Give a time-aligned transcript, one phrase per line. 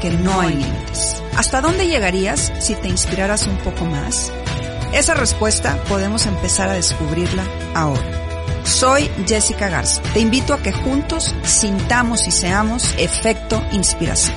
[0.00, 1.22] que no hay límites.
[1.36, 4.32] ¿Hasta dónde llegarías si te inspiraras un poco más?
[4.92, 7.44] Esa respuesta podemos empezar a descubrirla
[7.74, 8.02] ahora.
[8.64, 10.02] Soy Jessica Garza.
[10.14, 14.36] Te invito a que juntos sintamos y seamos efecto inspiración.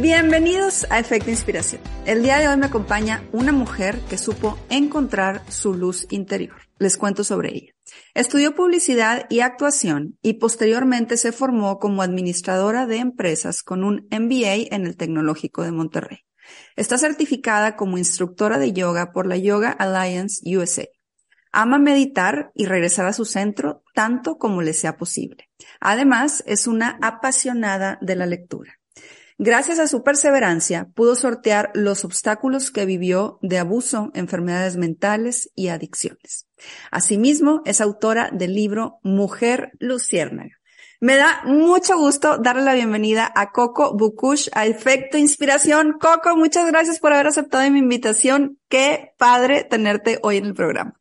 [0.00, 1.80] Bienvenidos a Efecto Inspiración.
[2.04, 6.56] El día de hoy me acompaña una mujer que supo encontrar su luz interior.
[6.80, 7.72] Les cuento sobre ella.
[8.12, 14.74] Estudió publicidad y actuación y posteriormente se formó como administradora de empresas con un MBA
[14.74, 16.18] en el Tecnológico de Monterrey.
[16.74, 20.88] Está certificada como instructora de yoga por la Yoga Alliance USA.
[21.52, 25.48] Ama meditar y regresar a su centro tanto como le sea posible.
[25.78, 28.80] Además, es una apasionada de la lectura.
[29.38, 35.68] Gracias a su perseverancia, pudo sortear los obstáculos que vivió de abuso, enfermedades mentales y
[35.68, 36.46] adicciones.
[36.92, 40.56] Asimismo, es autora del libro Mujer Luciérnaga.
[41.00, 45.98] Me da mucho gusto darle la bienvenida a Coco Bukush a Efecto Inspiración.
[46.00, 48.58] Coco, muchas gracias por haber aceptado mi invitación.
[48.68, 51.00] Qué padre tenerte hoy en el programa.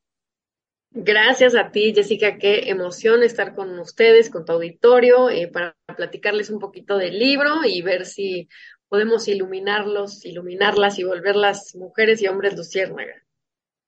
[0.95, 2.37] Gracias a ti, Jessica.
[2.37, 7.65] Qué emoción estar con ustedes, con tu auditorio, eh, para platicarles un poquito del libro
[7.65, 8.47] y ver si
[8.89, 13.23] podemos iluminarlos, iluminarlas y volverlas mujeres y hombres luciérnaga.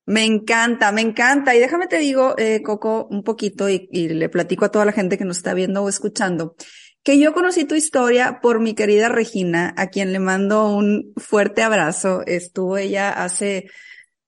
[0.08, 1.56] Me encanta, me encanta.
[1.56, 4.92] Y déjame te digo, eh, Coco, un poquito y, y le platico a toda la
[4.92, 6.56] gente que nos está viendo o escuchando,
[7.04, 11.62] que yo conocí tu historia por mi querida Regina, a quien le mando un fuerte
[11.62, 12.24] abrazo.
[12.26, 13.70] Estuvo ella hace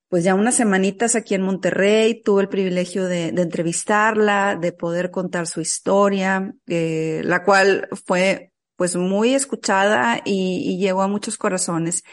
[0.09, 5.47] pues ya unas semanitas aquí en Monterrey, tuve el privilegio de, entrevistarla, de poder contar
[5.47, 12.03] su historia, eh, la cual fue pues muy escuchada y, y, llegó a muchos corazones.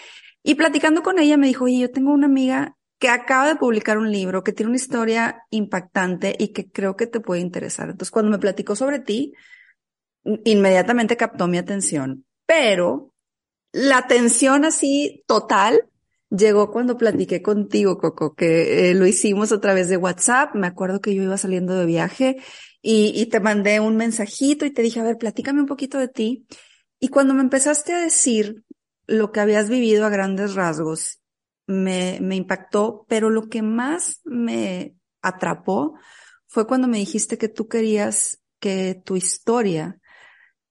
[0.43, 3.99] Y platicando con ella me dijo, oye, yo tengo una amiga que acaba de publicar
[3.99, 7.91] un libro que tiene una historia impactante y que creo que te puede interesar.
[7.91, 9.35] Entonces, cuando me platicó sobre ti,
[10.45, 13.13] inmediatamente captó mi atención, pero
[13.73, 15.91] la atención así total
[16.37, 20.55] llegó cuando platiqué contigo, Coco, que eh, lo hicimos a través de WhatsApp.
[20.55, 22.37] Me acuerdo que yo iba saliendo de viaje
[22.83, 26.47] y, te mandé un mensajito y te dije, a ver, platícame un poquito de ti.
[27.01, 28.65] Y cuando me empezaste a decir
[29.07, 31.21] lo que habías vivido a grandes rasgos,
[31.67, 35.95] me impactó, pero lo que más me atrapó
[36.47, 39.99] fue cuando me dijiste que tú querías que tu historia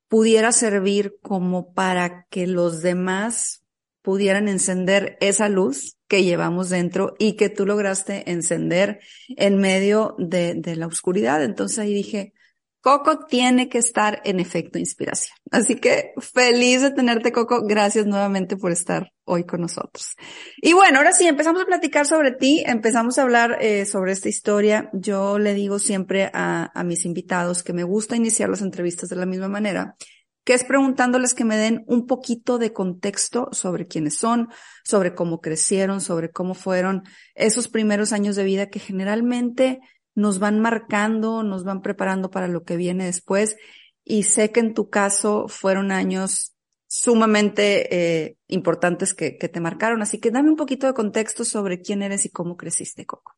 [0.07, 3.62] pudiera servir como para que los demás
[4.03, 8.99] pudieran encender esa luz que llevamos dentro y que tú lograste encender
[9.29, 11.43] en medio de, la oscuridad.
[11.43, 12.33] Entonces ahí dije,
[12.81, 15.35] Coco tiene que estar en efecto inspiración.
[15.51, 17.65] Así que feliz de tenerte, Coco.
[17.65, 20.15] Gracias nuevamente por estar hoy con nosotros.
[20.57, 24.27] Y bueno, ahora sí, empezamos a platicar sobre ti, empezamos a hablar eh, sobre esta
[24.27, 24.89] historia.
[24.91, 29.15] Yo le digo siempre a, a mis invitados que me gusta iniciar las entrevistas de
[29.15, 29.95] la misma manera
[30.43, 34.49] que es preguntándoles que me den un poquito de contexto sobre quiénes son,
[34.83, 39.79] sobre cómo crecieron, sobre cómo fueron esos primeros años de vida que generalmente
[40.15, 43.55] nos van marcando, nos van preparando para lo que viene después.
[44.03, 46.53] Y sé que en tu caso fueron años
[46.87, 50.01] sumamente eh, importantes que, que te marcaron.
[50.01, 53.33] Así que dame un poquito de contexto sobre quién eres y cómo creciste, Coco.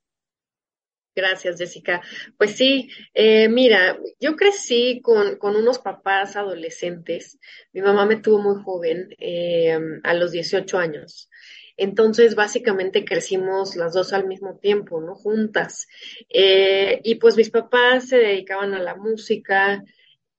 [1.16, 2.02] Gracias, Jessica.
[2.38, 7.40] Pues sí, eh, mira, yo crecí con, con, unos papás adolescentes.
[7.72, 11.30] Mi mamá me tuvo muy joven, eh, a los 18 años.
[11.78, 15.16] Entonces, básicamente crecimos las dos al mismo tiempo, ¿no?
[15.16, 15.88] Juntas.
[16.30, 19.84] Eh, y pues mis papás se dedicaban a la música,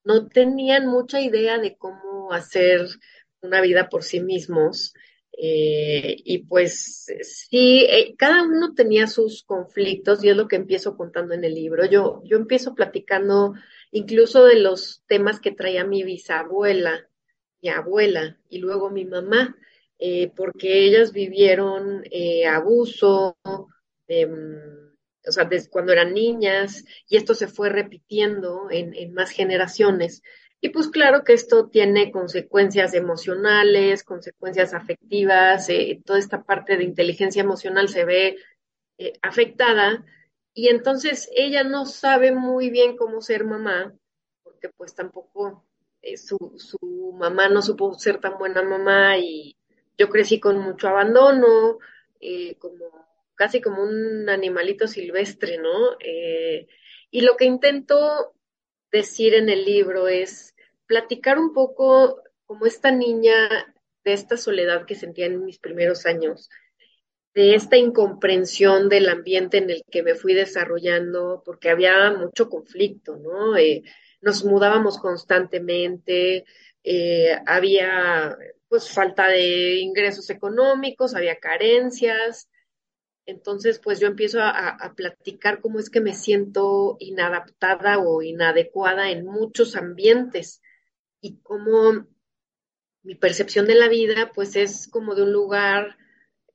[0.04, 2.86] no tenían mucha idea de cómo hacer
[3.40, 4.94] una vida por sí mismos.
[5.38, 10.96] Eh, y pues sí, eh, cada uno tenía sus conflictos y es lo que empiezo
[10.96, 11.84] contando en el libro.
[11.84, 13.52] Yo, yo empiezo platicando
[13.90, 17.08] incluso de los temas que traía mi bisabuela
[17.62, 19.56] mi abuela y luego mi mamá,
[19.98, 22.04] eh, porque ellas vivieron
[22.48, 23.38] abuso,
[24.06, 24.92] em,
[25.26, 30.22] o sea, desde cuando eran niñas, y esto se fue repitiendo en, en más generaciones.
[30.60, 36.84] Y pues claro que esto tiene consecuencias emocionales, consecuencias afectivas, eh, toda esta parte de
[36.84, 38.36] inteligencia emocional se ve
[38.98, 40.04] eh, afectada
[40.54, 43.94] y entonces ella no sabe muy bien cómo ser mamá,
[44.42, 45.66] porque pues tampoco
[46.00, 49.56] eh, su, su mamá no supo ser tan buena mamá y
[49.98, 51.78] yo crecí con mucho abandono,
[52.58, 55.96] como casi como un animalito silvestre, ¿no?
[57.10, 58.35] y lo que intento
[58.90, 60.54] decir en el libro es
[60.86, 63.34] platicar un poco como esta niña
[64.04, 66.48] de esta soledad que sentía en mis primeros años,
[67.34, 73.16] de esta incomprensión del ambiente en el que me fui desarrollando, porque había mucho conflicto,
[73.16, 73.56] ¿no?
[73.56, 73.82] Eh,
[74.22, 76.44] nos mudábamos constantemente,
[76.82, 82.48] eh, había pues falta de ingresos económicos, había carencias,
[83.26, 89.26] entonces, pues yo empiezo a, platicar cómo es que me siento inadaptada o inadecuada en
[89.26, 90.62] muchos ambientes
[91.20, 92.06] y cómo
[93.02, 95.96] mi percepción de la vida, pues es como de un lugar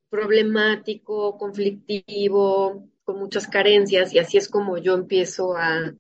[0.09, 5.93] problemático, conflictivo, con muchas carencias y así es como yo empiezo a,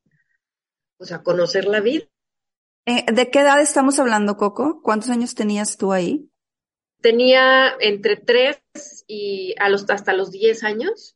[0.97, 2.05] pues, a conocer la vida.
[2.85, 4.81] Eh, ¿De qué edad estamos hablando, Coco?
[4.81, 6.30] ¿Cuántos años tenías tú ahí?
[7.01, 8.61] Tenía entre tres
[9.07, 11.15] y a los, hasta los diez años,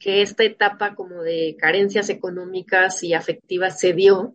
[0.00, 4.34] que esta etapa como de carencias económicas y afectivas se dio.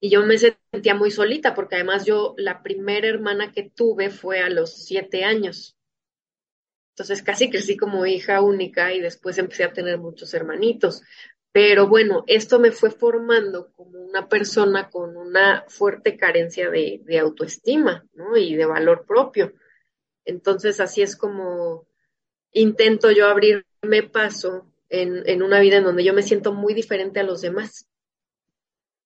[0.00, 4.40] Y yo me sentía muy solita, porque además yo, la primera hermana que tuve fue
[4.40, 5.76] a los siete años.
[6.94, 11.02] Entonces casi crecí como hija única y después empecé a tener muchos hermanitos.
[11.52, 17.18] Pero bueno, esto me fue formando como una persona con una fuerte carencia de, de
[17.18, 18.36] autoestima, ¿no?
[18.36, 19.52] Y de valor propio.
[20.28, 21.88] Entonces así es como
[22.52, 27.24] intento yo abrirme paso en, una vida en donde yo me siento muy diferente a
[27.24, 27.88] los demás.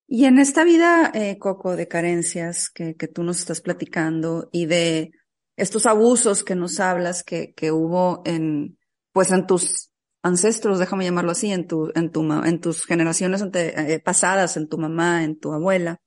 [0.07, 4.67] Y en esta vida, eh, Coco, de carencias que, que, tú nos estás platicando y
[4.67, 5.13] de
[5.57, 8.79] estos abusos que nos hablas que, que hubo en,
[9.13, 9.91] pues en tus
[10.23, 14.77] ancestros, déjame llamarlo así, en tu, en tu, en tus generaciones eh, pasadas, en tu
[14.77, 16.01] mamá, en tu abuela.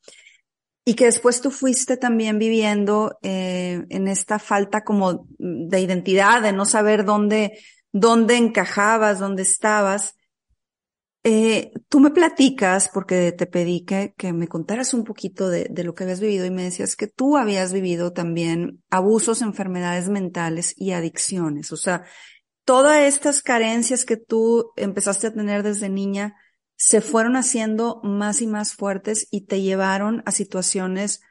[0.86, 6.54] Y que después tú fuiste también viviendo eh, en esta falta como de identidad, de
[6.54, 7.58] no saber dónde,
[7.92, 10.16] dónde encajabas, dónde estabas.
[11.24, 15.84] Eh, tú me platicas, porque te pedí que, que me contaras un poquito de, de,
[15.84, 20.76] lo que habías vivido y me decías que tú habías vivido también abusos, enfermedades mentales
[20.78, 21.72] y adicciones.
[21.72, 22.04] O sea,
[22.64, 26.36] todas estas carencias que tú empezaste a tener desde niña,
[26.76, 31.22] se fueron haciendo más y más fuertes y te llevaron a situaciones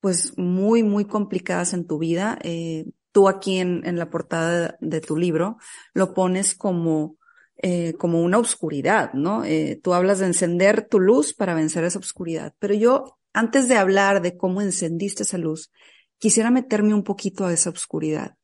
[0.00, 2.38] pues muy, muy complicadas en tu vida.
[2.42, 5.56] Eh, tú aquí en, en, la portada de, tu libro
[5.92, 7.16] lo pones como,
[7.56, 9.44] eh, como una oscuridad, ¿no?
[9.44, 12.54] Eh, tú hablas de encender tu luz para vencer esa oscuridad.
[12.58, 15.70] Pero yo, antes de hablar de cómo encendiste esa luz,
[16.18, 18.36] quisiera meterme un poquito a esa oscuridad.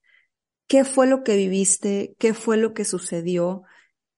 [0.66, 2.16] ¿Qué fue lo que viviste?
[2.18, 3.64] ¿Qué fue lo que sucedió?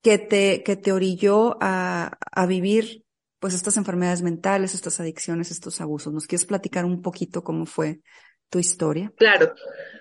[0.07, 3.03] Que te, que te orilló a, a vivir
[3.41, 6.13] pues estas enfermedades mentales, estas adicciones, estos abusos.
[6.13, 8.03] ¿Nos quieres platicar un poquito cómo fue
[8.49, 9.13] tu historia?
[9.17, 9.53] Claro.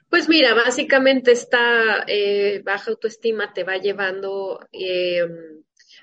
[0.07, 5.25] Pues mira, básicamente esta eh, baja autoestima te va llevando eh,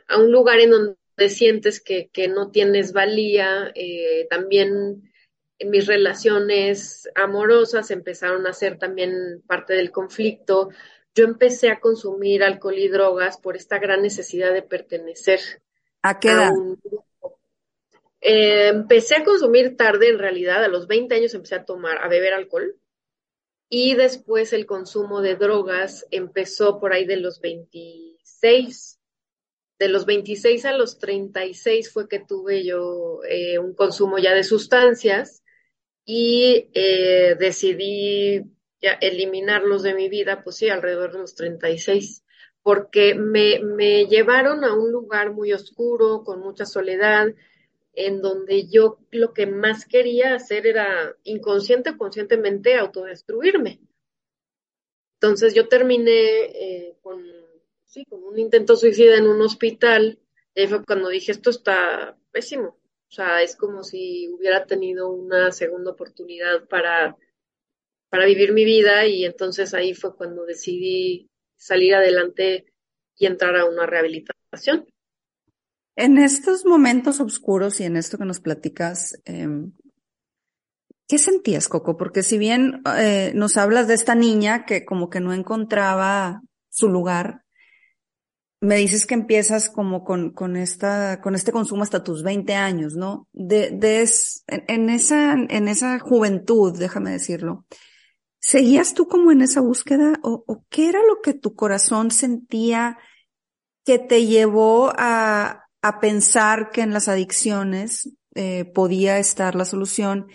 [0.09, 3.71] a un lugar en donde sientes que, que no tienes valía.
[3.77, 5.13] Eh, también
[5.65, 10.71] mis relaciones amorosas empezaron a ser también parte del conflicto
[11.15, 15.41] yo empecé a consumir alcohol y drogas por esta gran necesidad de pertenecer.
[16.03, 16.51] ¿A qué edad?
[18.21, 22.09] Eh, empecé a consumir tarde, en realidad, a los 20 años empecé a tomar, a
[22.09, 22.77] beber alcohol.
[23.69, 28.99] Y después el consumo de drogas empezó por ahí de los 26.
[29.79, 34.45] De los 26 a los 36 fue que tuve yo eh, un consumo ya de
[34.45, 35.43] sustancias
[36.05, 38.45] y eh, decidí
[38.83, 42.25] ya eliminarlos de mi vida, pues sí, alrededor de los 36,
[42.63, 47.29] porque me, me llevaron a un lugar muy oscuro, con mucha soledad,
[47.95, 53.81] en donde yo lo que más quería hacer era inconsciente o conscientemente autodestruirme.
[55.15, 57.23] Entonces yo terminé eh, con,
[57.85, 60.19] sí, con un intento suicida en un hospital,
[60.55, 62.77] y fue cuando dije, esto está pésimo.
[63.09, 67.17] O sea, es como si hubiera tenido una segunda oportunidad para
[68.13, 72.67] para vivir mi vida y entonces ahí fue cuando decidí salir adelante
[73.17, 74.87] y entrar a una rehabilitación.
[75.97, 79.49] En estos momentos oscuros y en esto que nos platicas, eh,
[81.09, 81.97] ¿Qué sentías, Coco?
[81.97, 86.41] Porque si bien eh, nos hablas de esta niña que como que no encontraba
[86.71, 87.45] su lugar,
[88.61, 92.95] me dices que empiezas como con, con esta, con este consumo hasta tus 20 años,
[92.95, 93.29] ¿no?
[93.33, 94.09] De, de
[94.47, 97.67] en, esa, en esa juventud, déjame decirlo,
[98.43, 102.99] ¿seguías tú como en esa búsqueda o, qué era lo que tu corazón sentía
[103.87, 110.27] que te llevó a, a pensar que en las adicciones eh, podía estar la solución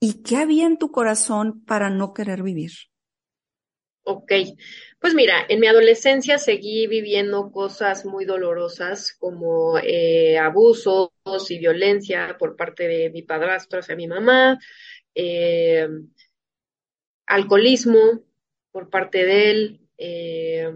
[0.00, 2.72] y qué había en tu corazón para no querer vivir?
[4.02, 4.32] Ok,
[4.98, 11.10] pues mira, en mi adolescencia seguí viviendo cosas muy dolorosas como eh, abusos
[11.50, 14.58] y violencia por parte de mi padrastro hacia mi mamá,
[15.14, 15.86] eh,
[17.30, 18.22] alcoholismo
[18.70, 20.72] por parte de él eh,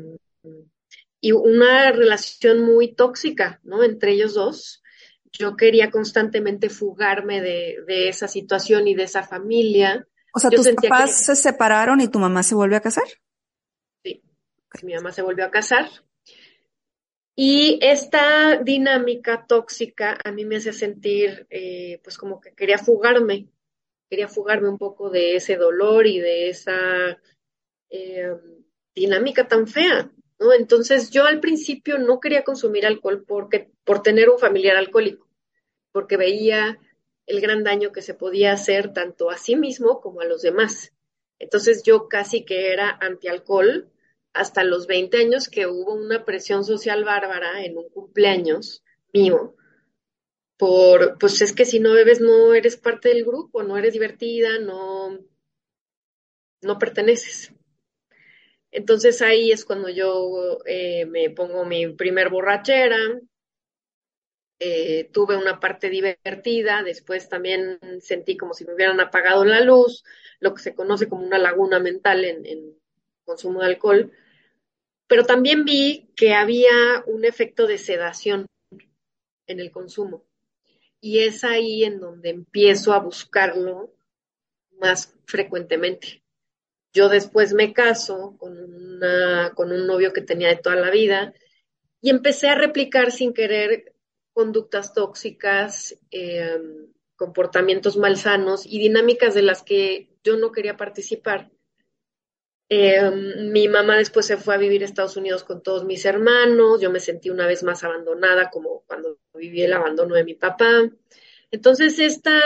[1.20, 3.82] y una relación muy tóxica, ¿no?
[3.84, 4.82] Entre ellos dos.
[5.32, 10.68] Yo quería constantemente fugarme de, de esa situación y de esa familia o sea, tus
[10.68, 13.04] papás se separaron y tu mamá se vuelve a casar.
[14.02, 14.20] Sí,
[14.82, 15.88] mi mamá se volvió a casar.
[17.36, 23.48] Y esta dinámica tóxica a mí me hace sentir, eh, pues como que quería fugarme,
[24.08, 27.18] quería fugarme un poco de ese dolor y de esa
[27.90, 28.34] eh,
[28.94, 30.52] dinámica tan fea, ¿no?
[30.52, 35.28] Entonces yo al principio no quería consumir alcohol porque, por tener un familiar alcohólico,
[35.92, 36.78] porque veía
[37.26, 40.92] el gran daño que se podía hacer tanto a sí mismo como a los demás.
[41.38, 43.90] Entonces yo casi que era anti-alcohol
[44.32, 48.82] hasta los 20 años que hubo una presión social bárbara en un cumpleaños
[49.12, 49.54] mío
[50.56, 54.58] por, pues es que si no bebes no eres parte del grupo, no eres divertida,
[54.58, 55.18] no,
[56.62, 57.52] no perteneces.
[58.70, 62.98] Entonces ahí es cuando yo eh, me pongo mi primer borrachera,
[64.58, 70.04] eh, tuve una parte divertida, después también sentí como si me hubieran apagado la luz,
[70.40, 72.76] lo que se conoce como una laguna mental en,
[73.24, 74.12] consumo de alcohol,
[75.06, 78.46] pero también vi que había un efecto de sedación
[79.46, 80.24] en el consumo.
[81.04, 83.94] Y es ahí en donde empiezo a buscarlo
[84.80, 86.24] más frecuentemente.
[86.94, 91.34] Yo después me caso con, una, con un novio que tenía de toda la vida
[92.00, 93.94] y empecé a replicar sin querer
[94.32, 101.50] conductas tóxicas, em, comportamientos malsanos y dinámicas de las que yo no quería participar.
[102.68, 106.80] Em, mi mamá después se fue a vivir a Estados Unidos con todos mis hermanos,
[106.80, 110.90] yo me sentí una vez más abandonada como cuando viví el abandono de mi papá.
[111.50, 112.40] Entonces esta,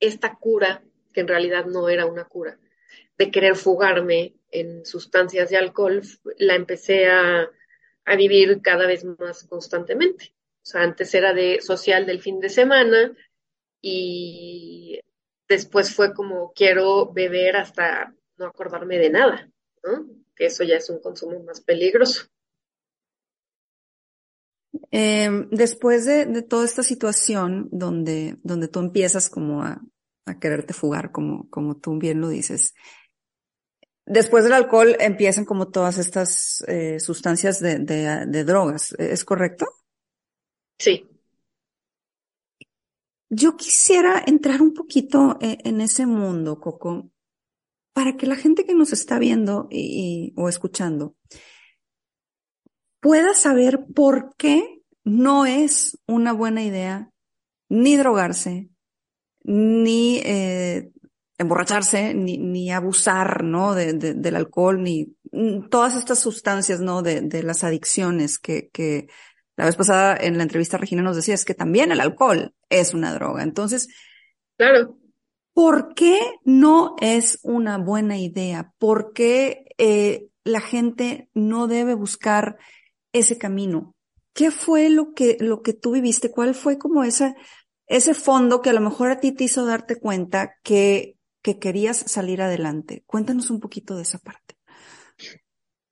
[0.00, 2.58] esta cura, que en realidad no era una cura,
[3.18, 6.02] de querer fugarme en sustancias de alcohol,
[6.38, 7.50] la empecé a,
[8.04, 10.34] a vivir cada vez más constantemente.
[10.62, 13.16] O sea, antes era de social del fin de semana
[13.80, 15.00] y
[15.48, 19.50] después fue como quiero beber hasta no acordarme de nada,
[19.82, 20.06] ¿no?
[20.36, 22.26] Que eso ya es un consumo más peligroso.
[24.90, 29.80] Em, después de, toda esta situación donde, donde tú empiezas como a,
[30.26, 32.74] a quererte fugar, como, como tú bien lo dices,
[34.04, 39.66] Después del alcohol empiezan como todas estas eh, sustancias de, de, drogas, ¿es correcto?
[40.78, 41.08] Sí.
[43.30, 47.11] Yo quisiera entrar un poquito eh, en ese mundo, Coco,
[47.92, 51.14] para que la gente que nos está viendo y, o escuchando
[53.00, 57.10] pueda saber por qué no es una buena idea
[57.68, 58.68] ni drogarse,
[59.44, 60.92] ni eh,
[61.38, 63.74] emborracharse, ni, ni abusar, ¿no?
[63.74, 67.02] De, del alcohol, ni mm, todas estas sustancias, ¿no?
[67.02, 69.08] De, de las adicciones que, que
[69.56, 72.94] la vez pasada en la entrevista Regina nos decía, es que también el alcohol es
[72.94, 73.42] una droga.
[73.42, 73.88] Entonces,
[74.56, 74.96] claro.
[75.52, 78.72] ¿Por qué no es una buena idea?
[78.78, 82.58] ¿Por qué eh, la gente no debe buscar
[83.12, 83.94] ese camino?
[84.34, 86.30] ¿Qué fue lo que, lo que tú viviste?
[86.30, 87.34] ¿Cuál fue como esa,
[87.86, 91.98] ese fondo que a lo mejor a ti te hizo darte cuenta que que querías
[91.98, 93.02] salir adelante.
[93.06, 94.54] Cuéntanos un poquito de esa parte.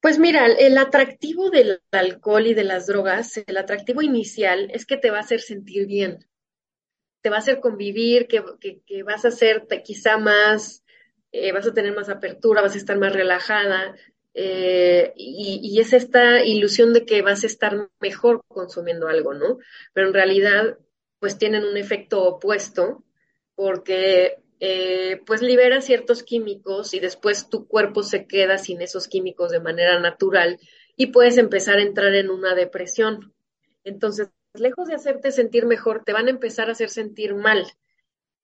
[0.00, 4.97] Pues mira, el atractivo del alcohol y de las drogas, el atractivo inicial es que
[4.97, 6.26] te va a hacer sentir bien,
[7.21, 8.43] te va a hacer convivir, que,
[9.03, 10.85] vas a ser quizá más,
[11.33, 13.95] eh, vas a tener más apertura, vas a estar más relajada,
[14.35, 19.59] eh, y, y, es esta ilusión de que vas a estar mejor consumiendo algo, ¿no?
[19.93, 20.79] Pero en realidad,
[21.19, 23.05] pues tienen un efecto opuesto,
[23.57, 29.50] porque eh, pues libera ciertos químicos y después tu cuerpo se queda sin esos químicos
[29.50, 30.59] de manera natural
[30.97, 33.33] y puedes empezar a entrar en una depresión.
[33.85, 37.66] Entonces, lejos de hacerte sentir mejor, te van a empezar a hacer sentir mal.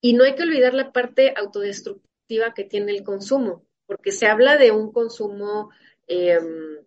[0.00, 4.56] Y no hay que olvidar la parte autodestructiva que tiene el consumo, porque se habla
[4.56, 5.70] de un consumo
[6.06, 6.84] em,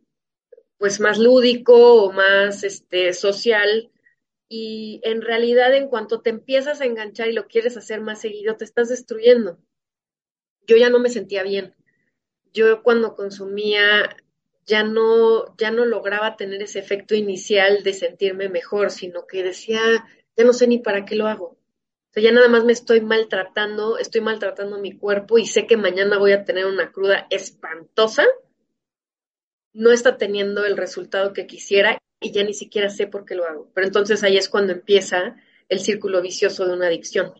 [0.78, 3.92] pues más lúdico o más este, social,
[4.50, 8.58] y en realidad en cuanto te empiezas a enganchar y lo quieres hacer más seguido,
[8.58, 9.60] te estás destruyendo.
[10.66, 11.76] Yo ya no me sentía bien.
[12.52, 14.18] Yo cuando consumía
[14.70, 19.82] ya no, ya no lograba tener ese efecto inicial de sentirme mejor, sino que decía,
[20.38, 21.46] ya no sé ni para qué lo hago.
[21.46, 25.76] O sea, ya nada más me estoy maltratando, estoy maltratando mi cuerpo y sé que
[25.76, 28.26] mañana voy a tener una cruda espantosa.
[29.74, 33.46] No está teniendo el resultado que quisiera y ya ni siquiera sé por qué lo
[33.46, 33.72] hago.
[33.74, 35.36] Pero entonces ahí es cuando empieza
[35.68, 37.34] el círculo vicioso de una adicción.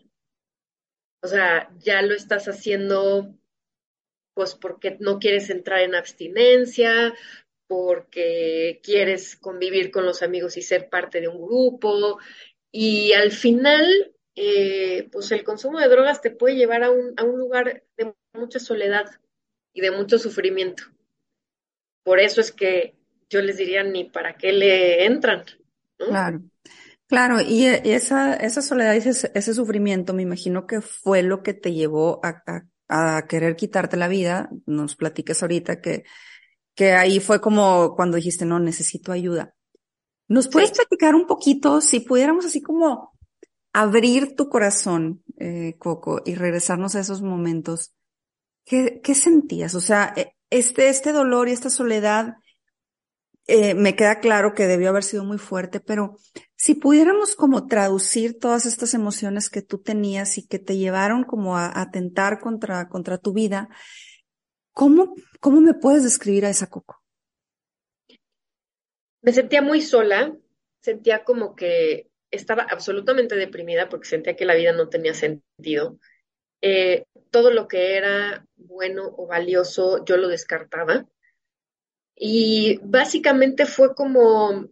[1.22, 3.36] O sea, ya lo estás haciendo
[4.34, 7.14] pues porque no quieres entrar en abstinencia,
[7.66, 12.18] porque quieres convivir con los amigos y ser parte de un grupo.
[12.72, 17.24] Y al final, eh, pues el consumo de drogas te puede llevar a un, a
[17.24, 19.06] un lugar de mucha soledad
[19.72, 20.84] y de mucho sufrimiento.
[22.02, 22.94] Por eso es que
[23.28, 25.44] yo les diría ni para qué le entran.
[25.96, 26.42] Claro.
[27.10, 31.72] Claro, y esa, esa soledad y ese, sufrimiento me imagino que fue lo que te
[31.72, 32.44] llevó a
[33.28, 36.04] querer quitarte la vida, nos platiques ahorita que,
[36.74, 39.54] que ahí fue como cuando dijiste, no, necesito ayuda.
[40.28, 43.12] ¿Nos puedes platicar un poquito, si pudiéramos así como
[43.72, 47.94] abrir tu corazón, eh, Coco, y regresarnos a esos momentos?
[48.64, 49.74] ¿Qué, qué sentías?
[49.74, 52.36] O sea, e, este, este dolor y esta soledad,
[53.46, 56.16] eh, me queda claro que debió haber sido muy fuerte, pero
[56.60, 61.56] si pudiéramos como traducir todas estas emociones que tú tenías y que te llevaron como
[61.56, 63.70] a atentar contra, contra tu vida,
[64.72, 67.02] ¿cómo, ¿cómo me puedes describir a esa Coco?
[69.22, 70.36] Me sentía muy sola,
[70.82, 75.98] sentía como que estaba absolutamente deprimida porque sentía que la vida no tenía sentido.
[76.60, 81.06] Eh, todo lo que era bueno o valioso yo lo descartaba
[82.14, 84.68] y básicamente fue como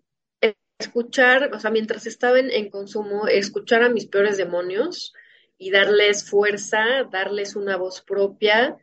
[0.79, 5.13] escuchar, o sea, mientras estaba en, consumo, escuchar a mis peores demonios
[5.59, 8.79] y darles fuerza, darles una voz propia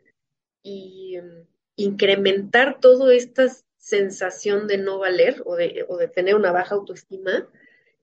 [0.62, 3.46] y um, incrementar toda esta
[3.78, 7.48] sensación de no valer o de, o de tener una baja autoestima.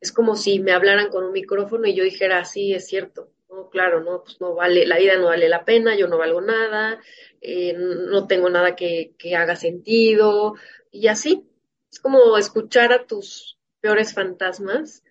[0.01, 3.69] Es como si me hablaran con un micrófono y yo dijera, sí, es cierto, no,
[3.69, 6.99] claro, no, pues no vale, la vida no vale la pena, yo no valgo nada,
[7.41, 10.55] eh, no tengo nada que haga sentido,
[10.91, 11.45] y así.
[11.91, 15.03] Es como escuchar a tus peores fantasmas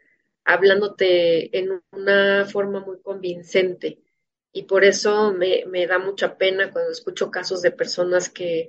[0.45, 3.99] hablándote en una forma muy convincente.
[4.51, 8.69] Y por eso me, me, da mucha pena cuando escucho casos de personas que,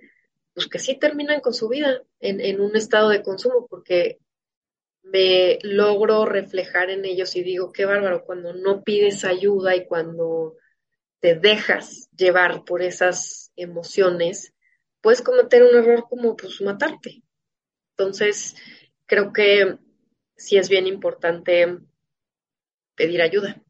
[0.54, 4.20] pues que sí terminan con su vida en, en un estado de consumo, porque
[5.04, 10.58] me logro reflejar en ellos y digo, qué bárbaro, cuando no pides ayuda y cuando
[11.22, 14.54] te dejas llevar por esas emociones,
[15.00, 17.24] puedes cometer un error como pues matarte.
[17.96, 18.56] Entonces,
[19.06, 19.78] creo que
[20.36, 21.80] sí es bien importante
[22.96, 23.62] pedir ayuda,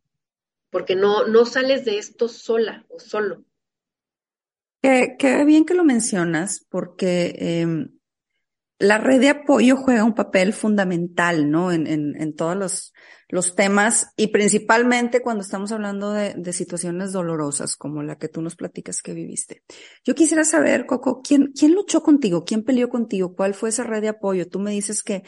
[0.70, 3.44] porque no, no sales de esto sola o solo.
[4.82, 7.88] Qué, qué bien que lo mencionas, porque eh,
[8.80, 11.72] la red de apoyo juega un papel fundamental, ¿no?
[11.72, 12.94] En, en, en todos los,
[13.30, 18.42] los, temas y principalmente cuando estamos hablando de, de, situaciones dolorosas como la que tú
[18.42, 19.64] nos platicas que viviste.
[20.04, 22.44] Yo quisiera saber, Coco, ¿quién, quién luchó contigo?
[22.44, 23.36] ¿Quién peleó contigo?
[23.36, 24.50] ¿Cuál fue esa red de apoyo?
[24.50, 25.24] Tú me dices que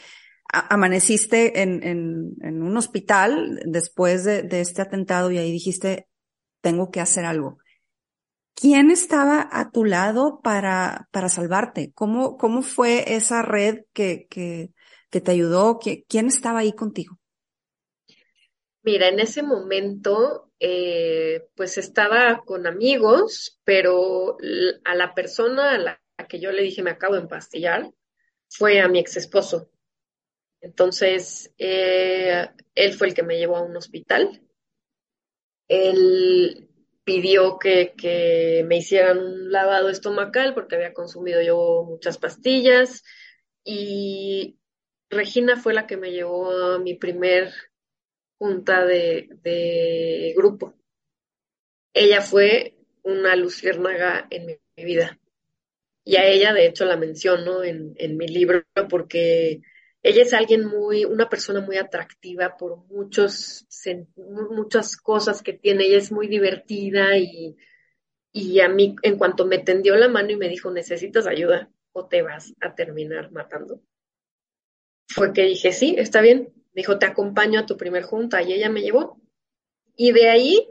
[0.51, 6.07] amaneciste en, en, un hospital después de, de este atentado y ahí dijiste,
[6.61, 7.57] tengo que hacer algo.
[8.55, 11.91] ¿Quién estaba a tu lado para, para salvarte?
[11.93, 14.71] ¿Cómo, ¿Cómo fue esa red que, que,
[15.09, 15.77] que te ayudó?
[15.79, 17.19] ¿Quién estaba ahí contigo?
[18.81, 24.37] Mira, en ese momento, eh, pues estaba con amigos, pero
[24.85, 27.91] a la persona a la que yo le dije me acabo de empastillar
[28.47, 29.69] fue a mi ex esposo.
[30.61, 34.41] Entonces, eh, él fue el que me llevó a un hospital.
[35.67, 36.69] Él
[37.05, 43.03] pidió que, me hicieran un lavado estomacal porque había consumido yo muchas pastillas
[43.63, 44.57] y
[45.09, 47.53] Regina fue la que me llevó a mi primer
[48.37, 50.75] junta de, grupo.
[51.93, 55.19] Ella fue una luciérnaga en mi, vida.
[56.03, 59.61] Y a ella, de hecho, la menciono en, en mi libro porque
[60.05, 63.65] ella es alguien muy, una persona muy atractiva por muchos,
[64.51, 65.85] muchas cosas que tiene.
[65.85, 67.57] Ella es muy divertida y,
[68.31, 72.05] y a mí, en cuanto me tendió la mano y me dijo, necesitas ayuda o
[72.07, 73.81] te vas a terminar matando,
[75.07, 76.53] fue que dije, sí, está bien.
[76.73, 79.19] Me dijo, te acompaño a tu primer junta y ella me llevó.
[79.95, 80.69] Y de ahí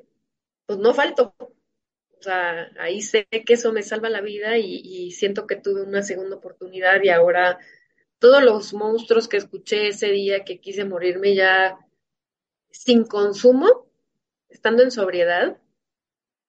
[0.66, 1.34] pues no falto.
[1.38, 5.82] O sea, ahí sé que eso me salva la vida y, y siento que tuve
[5.82, 7.58] una segunda oportunidad y ahora
[8.24, 11.76] todos los monstruos que escuché ese día que quise morirme ya
[12.70, 13.86] sin consumo,
[14.48, 15.58] estando en sobriedad,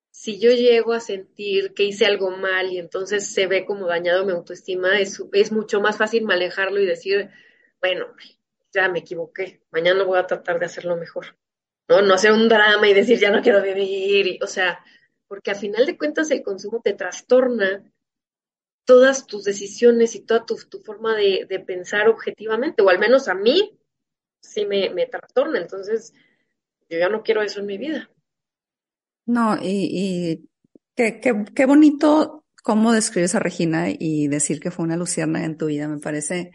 [0.10, 4.26] si yo llego a sentir que hice algo mal y entonces se ve como dañado
[4.26, 5.20] mi autoestima, es,
[5.52, 7.30] mucho más fácil manejarlo y decir,
[7.82, 8.06] bueno,
[8.72, 11.36] ya me equivoqué, mañana voy a tratar de hacerlo mejor.
[11.90, 14.80] No, no hacer un drama y decir ya no quiero vivir, o sea,
[15.28, 17.84] porque al final de cuentas el consumo te trastorna
[18.86, 23.78] todas tus decisiones y toda tu, forma de, pensar objetivamente, o al menos a mí
[24.42, 26.14] sí me, me trastorna, entonces
[26.90, 28.10] yo ya no quiero eso en mi vida.
[29.26, 30.48] No, y,
[30.96, 35.66] qué, qué, bonito cómo describes a Regina y decir que fue una lucierna en tu
[35.66, 36.52] vida, me parece,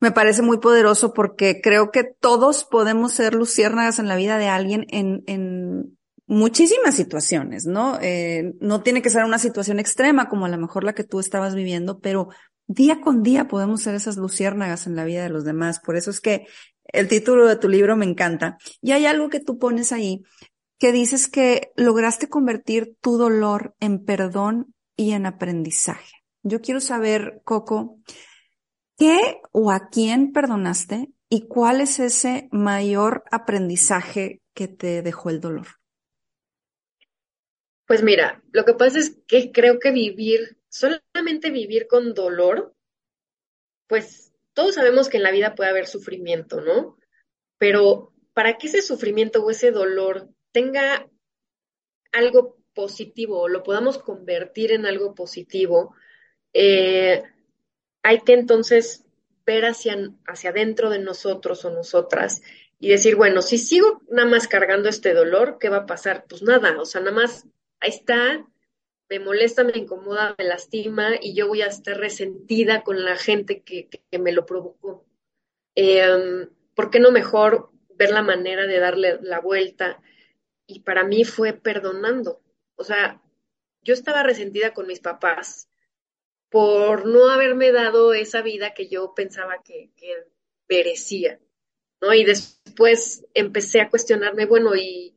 [0.00, 4.46] me parece muy poderoso porque creo que todos podemos ser luciérnagas en la vida de
[4.46, 5.98] alguien en, en
[6.32, 7.98] muchísimas situaciones, ¿no?
[8.00, 11.20] Eh, no tiene que ser una situación extrema como a lo mejor la que tú
[11.20, 12.30] estabas viviendo, pero
[12.66, 15.80] día con día podemos ser esas luciérnagas en la vida de los demás.
[15.80, 16.46] Por eso es que
[16.84, 18.56] el título de tu libro me encanta.
[18.80, 20.22] Y hay algo que tú pones ahí
[20.78, 26.14] que dices que lograste convertir tu dolor en perdón y en aprendizaje.
[26.42, 27.98] Yo quiero saber, Coco,
[28.96, 35.40] ¿qué o a quién perdonaste y cuál es ese mayor aprendizaje que te dejó el
[35.40, 35.81] dolor?
[37.92, 42.74] Pues mira, lo que pasa es que creo que vivir, solamente vivir con dolor,
[43.86, 46.96] pues todos sabemos que en la vida puede haber sufrimiento, ¿no?
[47.58, 51.06] Pero para que ese sufrimiento o ese dolor tenga
[52.12, 55.94] algo positivo o lo podamos convertir en algo positivo,
[56.54, 57.22] eh,
[58.02, 59.04] hay que entonces
[59.44, 62.40] ver hacia, hacia adentro de nosotros o nosotras
[62.78, 66.24] y decir, bueno, si sigo nada más cargando este dolor, ¿qué va a pasar?
[66.26, 67.46] Pues nada, o sea, nada más
[67.82, 68.46] ahí está,
[69.10, 73.62] me molesta, me incomoda, me lastima y yo voy a estar resentida con la gente
[73.62, 75.04] que, me lo provocó.
[75.74, 80.00] Eh, ¿Por qué no mejor ver la manera de darle la vuelta?
[80.66, 82.40] Y para mí fue perdonando.
[82.76, 83.20] O sea,
[83.82, 85.68] yo estaba resentida con mis papás
[86.48, 90.14] por no haberme dado esa vida que yo pensaba que, que
[90.68, 91.40] merecía,
[92.00, 92.14] ¿no?
[92.14, 95.11] Y después empecé a cuestionarme, bueno, ¿y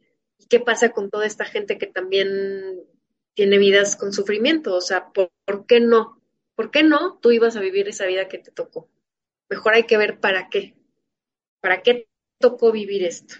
[0.49, 2.83] qué pasa con toda esta gente que también
[3.33, 4.75] tiene vidas con sufrimiento?
[4.75, 5.31] O sea, ¿por,
[5.67, 6.21] qué no?
[6.55, 8.89] ¿Por qué no tú ibas a vivir esa vida que te tocó?
[9.49, 10.75] Mejor hay que ver para qué.
[11.61, 12.07] ¿Para qué
[12.39, 13.35] tocó vivir esto?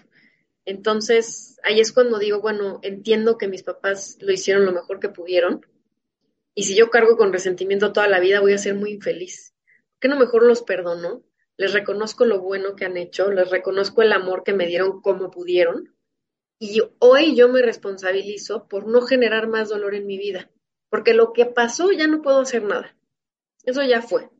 [0.64, 5.08] Entonces, ahí es cuando digo, bueno, entiendo que mis papás lo hicieron lo mejor que
[5.08, 5.64] pudieron.
[6.54, 9.54] Y si yo cargo con resentimiento toda la vida, voy a ser muy infeliz.
[9.92, 11.22] ¿Por qué no mejor los perdono?
[11.56, 15.30] Les reconozco lo bueno que han hecho, les reconozco el amor que me dieron como
[15.30, 15.95] pudieron
[16.58, 20.50] y hoy yo me responsabilizo por no generar más dolor en mi vida,
[20.88, 22.96] porque lo que pasó ya no puedo hacer nada.
[23.64, 24.30] Eso ya fue.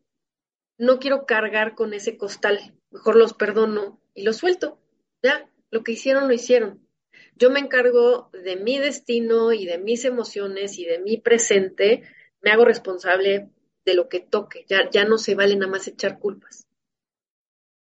[0.79, 2.75] No quiero cargar con ese costal.
[2.91, 4.79] Mejor los perdono y los suelto.
[5.23, 6.87] Ya, lo que hicieron lo hicieron.
[7.35, 12.03] Yo me encargo de mi destino y de mis emociones y de mi presente.
[12.41, 13.51] Me hago responsable
[13.85, 14.65] de lo que toque.
[14.69, 16.67] Ya, ya no se vale nada más echar culpas.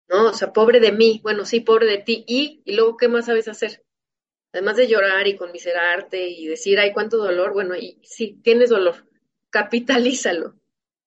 [0.08, 0.28] ¿No?
[0.28, 1.20] O sea, pobre de mí.
[1.22, 2.24] Bueno, sí, pobre de ti.
[2.26, 3.82] ¿Y, y luego qué más sabes hacer?
[4.54, 9.04] Además de llorar y conmiserarte y decir, ay, cuánto dolor, bueno, y si tienes dolor,
[9.50, 10.54] capitalízalo.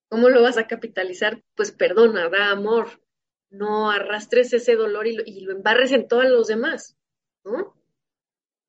[0.09, 1.41] ¿Cómo lo vas a capitalizar?
[1.55, 3.01] Pues perdona, da amor,
[3.49, 6.97] no arrastres ese dolor y lo, y lo embarres en todos los demás,
[7.45, 7.73] ¿no?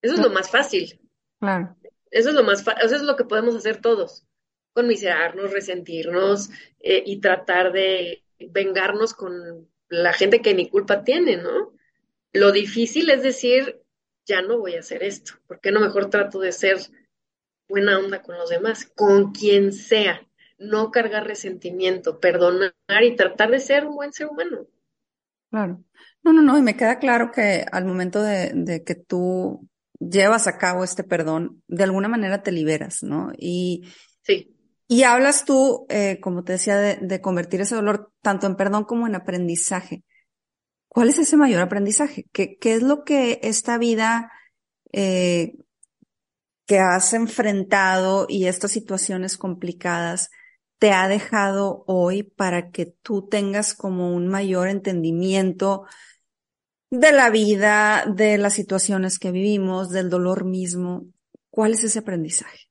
[0.00, 1.00] Eso es lo más fácil.
[1.40, 1.76] Claro.
[2.12, 4.26] Eso es lo más eso es lo que podemos hacer todos.
[4.74, 11.72] Conmiserarnos, resentirnos eh, y tratar de vengarnos con la gente que ni culpa tiene, ¿no?
[12.32, 13.82] Lo difícil es decir,
[14.28, 15.32] ya no voy a hacer esto.
[15.48, 16.76] ¿Por qué no mejor trato de ser
[17.68, 20.20] buena onda con los demás, con quien sea?
[20.58, 24.66] No cargar resentimiento, perdonar y tratar de ser un buen ser humano.
[25.50, 25.82] Claro.
[26.22, 29.66] No, no, no, y me queda claro que al momento de, que tú
[29.98, 33.32] llevas a cabo este perdón, de alguna manera te liberas, ¿no?
[33.38, 33.88] Y,
[34.22, 34.54] sí.
[34.88, 39.06] y hablas tú, eh, como te decía, de, convertir ese dolor tanto en perdón como
[39.06, 40.02] en aprendizaje.
[40.88, 42.26] ¿Cuál es ese mayor aprendizaje?
[42.32, 44.32] ¿Qué, es lo que esta vida
[44.92, 45.54] eh,
[46.66, 50.30] que has enfrentado y estas situaciones complicadas
[50.78, 55.86] te ha dejado hoy para que tú tengas como un mayor entendimiento
[56.90, 61.06] de la vida, de las situaciones que vivimos, del dolor mismo?
[61.50, 62.68] ¿Cuál es ese aprendizaje?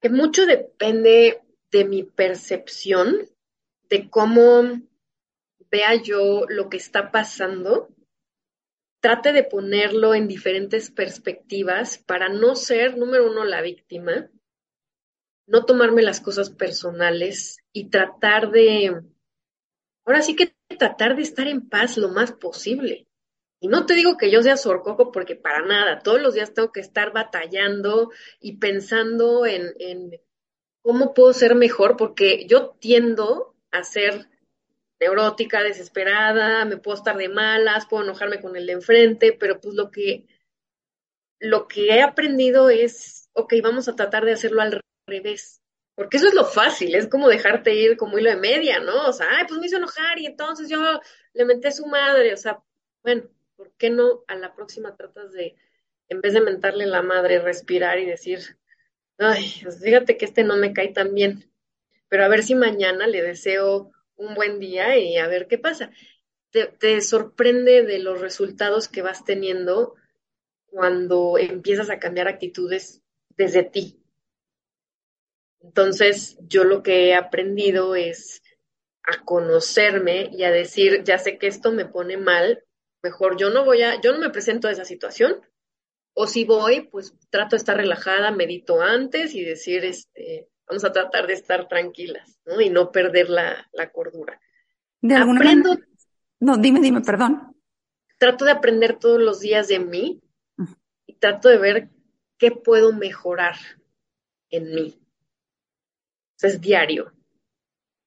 [0.00, 3.28] Que mucho depende de mi percepción,
[3.88, 4.62] de cómo
[5.70, 7.88] vea yo lo que está pasando,
[9.00, 14.30] trate de ponerlo en diferentes perspectivas para no ser, número uno, la víctima,
[15.46, 19.02] no tomarme las cosas personales y tratar de,
[20.04, 23.06] ahora sí que tratar de estar en paz lo más posible.
[23.60, 26.70] Y no te digo que yo sea sorcoco porque para nada, todos los días tengo
[26.70, 30.20] que estar batallando y pensando en, en
[30.82, 34.28] cómo puedo ser mejor, porque yo tiendo a ser
[35.00, 39.74] neurótica, desesperada, me puedo estar de malas, puedo enojarme con el de enfrente, pero pues
[39.74, 40.26] lo que,
[41.38, 45.62] lo que he aprendido es, ok, vamos a tratar de hacerlo al revés.
[45.94, 49.08] Porque eso es lo fácil, es como dejarte ir como hilo de media, ¿no?
[49.08, 50.78] O sea, ay, pues me hizo enojar y entonces yo
[51.32, 52.62] le menté a su madre, o sea,
[53.02, 53.24] bueno,
[53.56, 55.56] ¿por qué no a la próxima tratas de,
[56.08, 58.38] en vez de mentarle la madre, respirar y decir,
[59.18, 61.50] ay, pues fíjate que este no me cae tan bien,
[62.08, 65.90] pero a ver si mañana le deseo un buen día y a ver qué pasa.
[66.50, 69.94] Te, sorprende de los resultados que vas teniendo
[70.66, 73.02] cuando empiezas a cambiar actitudes
[73.36, 74.00] desde ti.
[75.60, 78.42] Entonces, yo lo que he aprendido es
[79.02, 82.64] a conocerme y a decir, ya sé que esto me pone mal,
[83.02, 85.40] mejor yo no voy a, yo no me presento a esa situación,
[86.14, 90.92] o si voy, pues trato de estar relajada, medito antes y decir, este, vamos a
[90.92, 92.60] tratar de estar tranquilas, ¿no?
[92.60, 94.40] Y no perder la, cordura.
[95.00, 95.76] De alguna Aprendo,
[96.40, 97.56] No, dime, dime, perdón.
[98.18, 100.20] Trato de aprender todos los días de mí
[101.06, 101.88] y trato de ver
[102.36, 103.56] qué puedo mejorar
[104.50, 105.00] en mí.
[106.42, 107.12] es diario.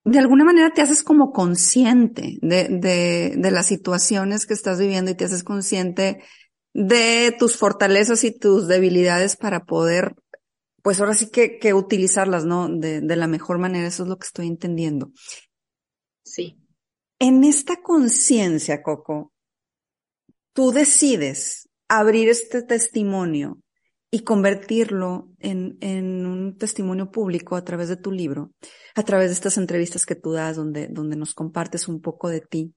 [0.03, 5.11] De alguna manera te haces como consciente de, de, de las situaciones que estás viviendo
[5.11, 6.23] y te haces consciente
[6.73, 10.15] de tus fortalezas y tus debilidades para poder
[10.81, 12.67] pues ahora sí que, que utilizarlas, ¿no?
[12.69, 15.11] De, de la mejor manera, eso es lo que estoy entendiendo.
[16.23, 16.57] Sí.
[17.19, 19.31] En esta conciencia, Coco,
[20.53, 23.59] tú decides abrir este testimonio
[24.09, 28.51] y convertirlo en, en, un testimonio público a través de tu libro,
[28.95, 32.41] a través de estas entrevistas que tú das donde, donde nos compartes un poco de
[32.41, 32.73] ti.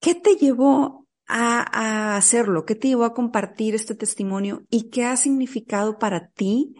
[0.00, 2.64] ¿Qué te llevó a, hacerlo?
[2.64, 6.74] ¿Qué te llevó a compartir este testimonio y qué ha significado para ti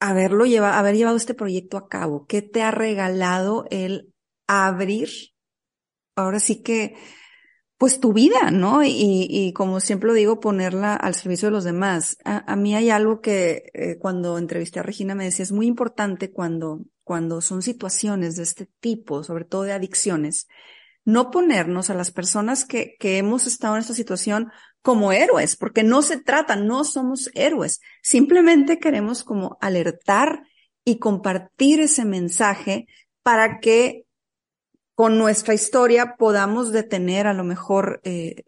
[0.00, 2.26] haberlo llevado, haber llevado este proyecto a cabo?
[2.26, 4.12] ¿Qué te ha regalado el
[4.46, 5.08] abrir?
[6.16, 6.96] Ahora sí que,
[7.78, 8.84] pues tu vida, ¿no?
[8.84, 12.16] Y, y como siempre lo digo, ponerla al servicio de los demás.
[12.24, 16.30] A, mí hay algo que eh, cuando entrevisté a Regina me decía, es muy importante
[16.30, 20.46] cuando, cuando son situaciones de este tipo, sobre todo de adicciones,
[21.04, 24.50] no ponernos a las personas que, que hemos estado en esta situación
[24.82, 30.42] como héroes, porque no se trata, no somos héroes, simplemente queremos como alertar
[30.84, 32.86] y compartir ese mensaje
[33.22, 34.04] para que
[34.94, 38.44] con nuestra historia podamos detener a lo mejor eh,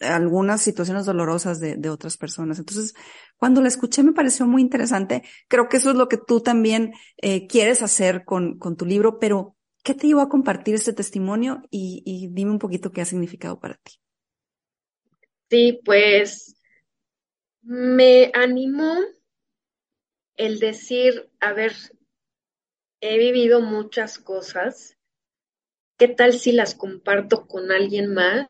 [0.00, 2.58] algunas situaciones dolorosas de, de, otras personas.
[2.58, 2.94] Entonces,
[3.36, 5.22] cuando la escuché me pareció muy interesante.
[5.48, 9.18] Creo que eso es lo que tú también eh, quieres hacer con, con tu libro,
[9.18, 13.60] pero ¿Qué te llevó a compartir este testimonio y, dime un poquito qué ha significado
[13.60, 13.92] para ti?
[15.50, 16.56] Sí, pues
[17.60, 18.96] me animó
[20.36, 21.74] el decir, a ver,
[23.02, 24.96] he vivido muchas cosas,
[25.98, 28.48] ¿qué tal si las comparto con alguien más?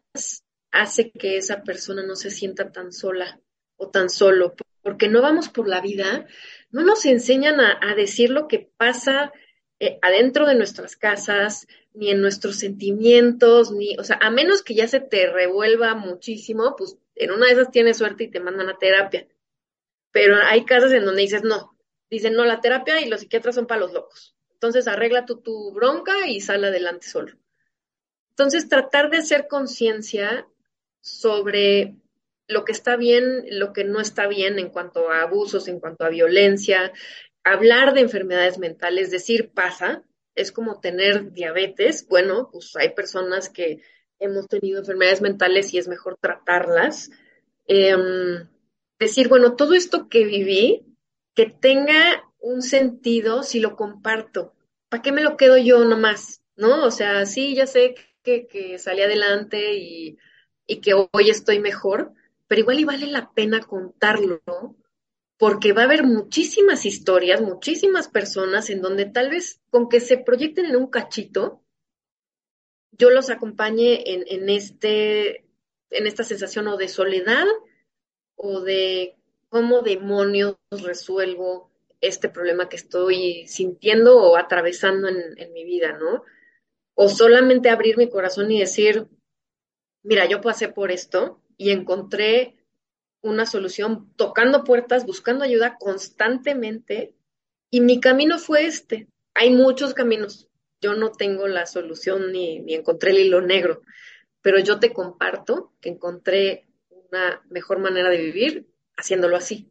[0.71, 3.41] Hace que esa persona no se sienta tan sola
[3.77, 6.29] o tan solo, porque no vamos por la vida,
[6.71, 9.33] no nos enseñan a, a decir lo que pasa
[9.81, 14.75] eh, adentro de nuestras casas, ni en nuestros sentimientos, ni, o sea, a menos que
[14.75, 18.69] ya se te revuelva muchísimo, pues en una de esas tienes suerte y te mandan
[18.69, 19.27] a terapia.
[20.11, 21.77] Pero hay casos en donde dices no,
[22.11, 24.37] dicen no, la terapia y los psiquiatras son para los locos.
[24.53, 27.37] Entonces arregla tu, tu bronca y sal adelante solo.
[28.31, 30.47] Entonces tratar de hacer conciencia
[31.01, 31.95] sobre
[32.47, 36.05] lo que está bien, lo que no está bien en cuanto a abusos, en cuanto
[36.05, 36.93] a violencia,
[37.45, 40.03] hablar de enfermedades mentales, decir pasa,
[40.35, 42.07] es como tener diabetes.
[42.09, 43.83] Bueno, pues hay personas que
[44.19, 47.11] hemos tenido enfermedades mentales y es mejor tratarlas.
[47.67, 48.49] Em,
[48.99, 50.87] decir, bueno, todo esto que viví,
[51.35, 54.55] que tenga un sentido si lo comparto.
[54.89, 56.43] ¿Para qué me lo quedo yo nomás?
[56.57, 56.85] ¿No?
[56.85, 60.19] O sea, sí, ya sé que, que salí adelante y,
[60.67, 62.13] y que hoy estoy mejor,
[62.47, 64.77] pero igual y vale la pena contarlo, ¿no?
[65.45, 70.17] Porque va a haber muchísimas historias, muchísimas personas en donde tal vez con que se
[70.17, 71.61] proyecten en un cachito,
[72.93, 75.45] yo los acompañe en, este,
[75.91, 77.45] en esta sensación o de soledad
[78.37, 79.19] o de
[79.51, 86.25] cómo demonios resuelvo este problema que estoy sintiendo o atravesando en, en mi vida, ¿no?
[86.95, 89.09] O solamente abrir mi corazón y decir,
[90.05, 92.64] mira, yo pasé por esto y encontré
[93.25, 97.15] una solución tocando puertas, buscando ayuda constantemente
[97.71, 99.09] y mi camino fue este.
[99.35, 100.49] Hay muchos caminos.
[100.81, 103.81] Yo no tengo la solución ni, ni encontré el hilo negro,
[104.43, 109.71] pero yo te comparto que encontré una mejor manera de vivir haciéndolo así.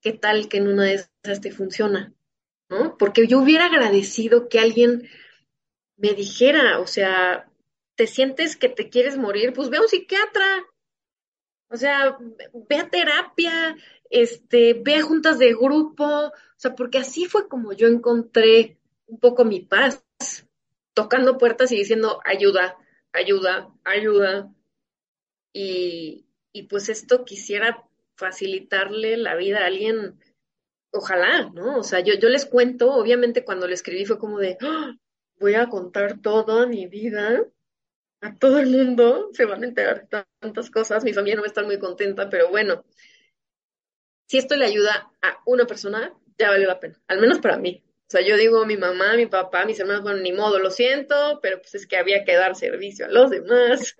[0.00, 2.14] ¿Qué tal que en una de esas te funciona?
[2.68, 2.96] ¿No?
[2.96, 5.08] Porque yo hubiera agradecido que alguien
[5.96, 7.50] me dijera, o sea,
[7.96, 9.52] ¿te sientes que te quieres morir?
[9.52, 10.64] Pues ve a un psiquiatra.
[11.70, 12.18] O sea,
[12.68, 13.76] ve a terapia,
[14.10, 19.20] este, ve a juntas de grupo, o sea, porque así fue como yo encontré un
[19.20, 20.04] poco mi paz,
[20.94, 22.76] tocando puertas y diciendo ayuda,
[23.12, 24.52] ayuda, ayuda.
[25.52, 30.18] Y, y pues esto quisiera facilitarle la vida a alguien,
[30.90, 31.78] ojalá, ¿no?
[31.78, 34.96] O sea, yo, yo les cuento, obviamente cuando le escribí fue como de, ¡Ah!
[35.38, 37.46] voy a contar toda mi vida
[38.20, 41.46] a todo el mundo, se van a enterar de tantas cosas, mi familia no va
[41.46, 42.84] a estar muy contenta, pero bueno,
[44.26, 47.82] si esto le ayuda a una persona, ya vale la pena, al menos para mí.
[47.84, 51.38] O sea, yo digo, mi mamá, mi papá, mis hermanos, bueno, ni modo, lo siento,
[51.40, 53.94] pero pues es que había que dar servicio a los demás.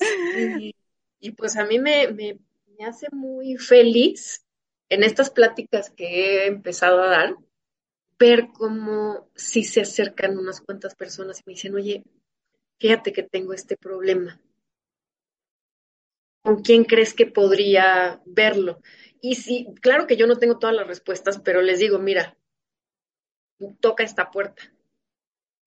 [1.20, 2.38] y, pues a mí me, me,
[2.78, 4.44] me hace muy feliz
[4.90, 7.36] en estas pláticas que he empezado a dar,
[8.18, 12.04] ver cómo si se acercan unas cuantas personas y me dicen, oye,
[12.78, 14.40] fíjate que tengo este problema.
[16.42, 18.80] ¿Con quién crees que podría verlo?
[19.20, 22.36] Y sí, claro que yo no tengo todas las respuestas, pero les digo, mira,
[23.80, 24.62] toca esta puerta.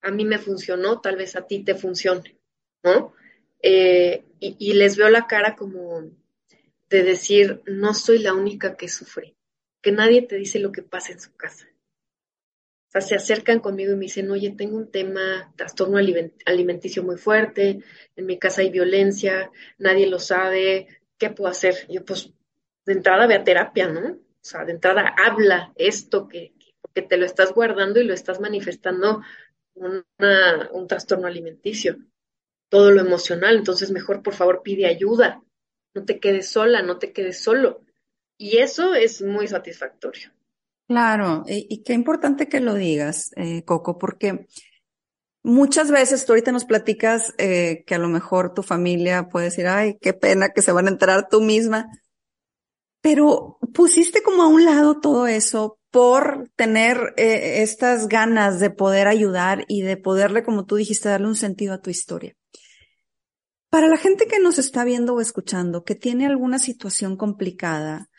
[0.01, 2.39] A mí me funcionó, tal vez a ti te funcione,
[2.83, 3.13] ¿no?
[3.61, 6.09] Eh, y, y les veo la cara como
[6.89, 9.35] de decir, no soy la única que sufre,
[9.81, 11.70] que nadie te dice lo que pasa en su casa.
[12.91, 17.15] O sea, se acercan conmigo y me dicen, oye, tengo un tema, trastorno alimenticio muy
[17.15, 17.79] fuerte,
[18.17, 21.87] en mi casa hay violencia, nadie lo sabe, ¿qué puedo hacer?
[21.87, 22.33] yo, pues,
[22.85, 24.09] de entrada ve a terapia, ¿no?
[24.09, 26.53] O sea, de entrada habla esto que,
[26.93, 29.21] que te lo estás guardando y lo estás manifestando
[29.75, 31.95] un trastorno alimenticio,
[32.67, 35.41] todo lo emocional, entonces mejor por favor pide ayuda,
[35.93, 37.85] no te quedes sola, no te quedes solo.
[38.37, 40.33] Y eso es muy satisfactorio.
[40.91, 44.45] Claro, y, qué importante que lo digas, eh, Coco, porque
[45.41, 49.67] muchas veces tú ahorita nos platicas eh, que a lo mejor tu familia puede decir,
[49.67, 51.87] ay, qué pena que se van a enterar tú misma,
[52.99, 59.07] pero pusiste como a un lado todo eso por tener eh, estas ganas de poder
[59.07, 62.33] ayudar y de poderle, como tú dijiste, darle un sentido a tu historia.
[63.69, 68.09] Para la gente que nos está viendo o escuchando, que tiene alguna situación complicada,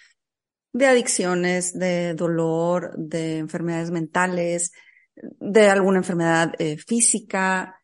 [0.72, 4.72] de adicciones, de dolor, de enfermedades mentales,
[5.14, 7.80] de alguna enfermedad eh, física,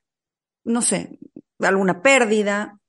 [0.65, 1.19] no sé,
[1.59, 2.81] alguna pérdida.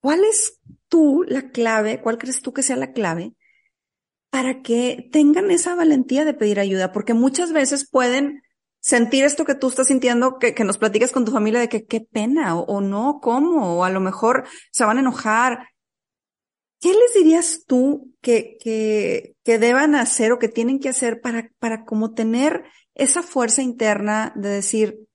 [0.00, 2.00] ¿Cuál es tú la clave?
[2.00, 3.34] ¿Cuál crees tú que sea la clave
[4.30, 6.92] para que tengan esa valentía de pedir ayuda?
[6.92, 8.42] Porque muchas veces pueden
[8.80, 11.84] sentir esto que tú estás sintiendo, que, que nos platiques con tu familia de que
[11.84, 15.68] qué pena o, o no, cómo, o a lo mejor se van a enojar
[16.80, 21.50] ¿Qué les dirías tú que, que, que deban hacer o que tienen que hacer para,
[21.58, 22.64] para como tener
[22.94, 25.06] esa fuerza interna de decir,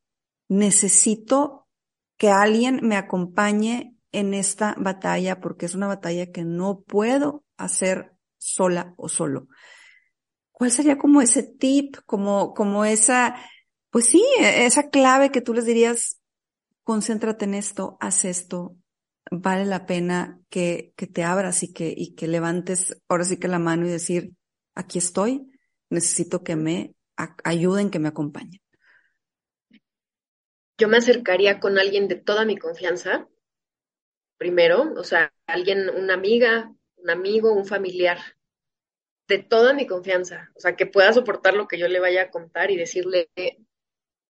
[0.48, 1.68] necesito
[2.18, 8.14] que alguien me acompañe en esta batalla porque es una batalla que no puedo hacer
[8.38, 9.48] sola o solo?
[10.52, 13.36] ¿Cuál sería como ese tip, como, como esa,
[13.90, 16.22] pues sí, esa clave que tú les dirías,
[16.84, 18.78] concéntrate en esto, haz esto,
[19.32, 23.48] vale la pena que, que te abras y que, y que levantes ahora sí que
[23.48, 24.32] la mano y decir,
[24.76, 25.52] aquí estoy,
[25.90, 26.96] necesito que me
[27.44, 28.62] ayuden, que me acompañen.
[30.78, 33.30] Yo me acercaría con alguien de toda mi confianza,
[34.38, 38.20] primero, o sea, alguien, una amiga, un amigo, un familiar,
[39.28, 42.30] de toda mi confianza, o sea, que pueda soportar lo que yo le vaya a
[42.30, 43.30] contar y decirle,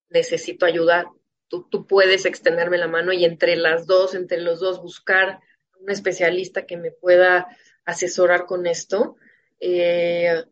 [0.09, 1.11] necesito ayuda,
[1.47, 5.39] tú, puedes extenderme la mano y entre las dos, entre los dos, buscar
[5.79, 7.47] un especialista que me pueda
[7.85, 9.17] asesorar con esto.
[9.59, 10.43] Eh,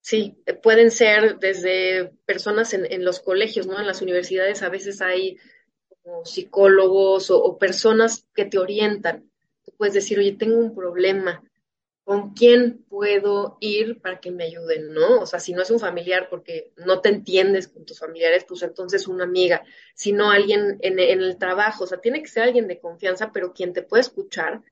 [0.00, 3.78] sí, pueden ser desde personas en, los colegios, ¿no?
[3.78, 5.38] En las universidades a veces hay
[5.88, 9.30] como psicólogos o, o personas que te orientan.
[9.64, 11.42] Tú puedes decir, oye, tengo un problema,
[12.04, 15.20] con quién puedo ir para que me ayuden, ¿no?
[15.20, 18.62] O sea, si no es un familiar porque no te entiendes con tus familiares, pues
[18.62, 19.62] entonces una amiga,
[19.94, 23.52] si no alguien en, el trabajo, o sea, tiene que ser alguien de confianza, pero
[23.52, 24.62] quien te puede escuchar,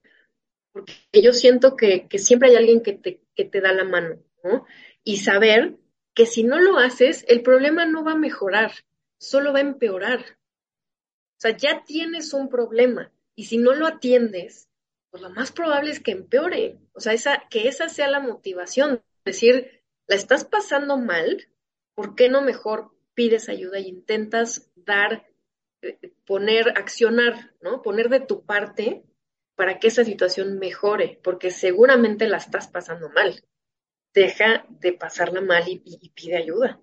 [0.73, 4.67] porque yo siento que, siempre hay alguien que te, que te da la mano, ¿no?
[5.05, 5.77] Y saber
[6.15, 8.73] que si no lo haces, el problema no va a mejorar,
[9.19, 10.39] solo va a empeorar.
[11.37, 14.68] O sea, ya tienes un problema y si no lo atiendes,
[15.19, 16.79] pues lo más probable es que empeore.
[16.93, 19.03] O sea, esa, que esa sea la motivación.
[19.25, 21.49] Decir, la estás pasando mal,
[21.95, 25.27] ¿por qué no mejor pides ayuda e intentas dar,
[25.83, 27.83] eh, poner, accionar, ¿no?
[27.83, 29.05] Poner de tu parte
[29.55, 33.45] para que esa situación mejore, porque seguramente la estás pasando mal.
[34.15, 36.81] Deja de pasarla mal y, pide ayuda.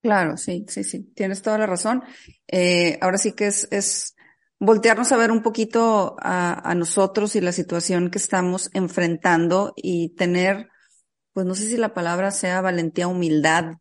[0.00, 2.02] Claro, sí, sí, sí, tienes toda la razón.
[2.46, 4.15] Eh, ahora sí que es
[4.58, 10.10] voltearnos a ver un poquito a, a, nosotros y la situación que estamos enfrentando y
[10.10, 10.68] tener,
[11.32, 13.76] pues no sé si la palabra sea valentía, humildad,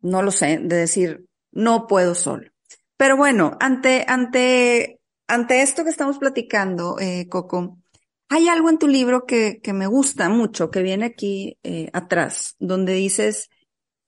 [0.00, 2.50] no lo sé, de decir, no puedo solo.
[2.96, 5.00] Pero bueno, ante, ante
[5.32, 7.78] ante esto que estamos platicando, eh, Coco,
[8.28, 12.54] hay algo en tu libro que, que me gusta mucho, que viene aquí eh, atrás,
[12.58, 13.48] donde dices,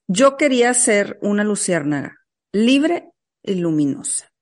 [0.07, 2.18] yo quería ser una luciérnaga,
[2.53, 3.09] libre
[3.43, 4.34] y luminosa.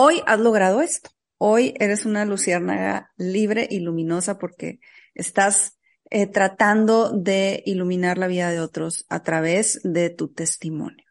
[0.00, 1.10] Hoy has logrado esto.
[1.38, 4.78] Hoy eres una luciérnaga libre y luminosa porque
[5.12, 5.76] estás
[6.08, 11.04] eh, tratando de iluminar la vida de otros a través de tu testimonio.